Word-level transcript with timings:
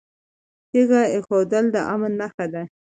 تیږه 0.69 1.01
ایښودل 1.13 1.65
د 1.73 1.75
امن 1.93 2.11
نښه 2.19 2.45
ده 2.53 2.63